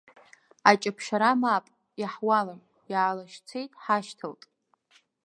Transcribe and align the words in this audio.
Аҷаԥшьара 0.69 1.31
мап, 1.41 1.65
иаҳуалым, 2.01 2.59
иаалашьцеит 2.91 3.71
ҳашьҭалт. 3.83 4.41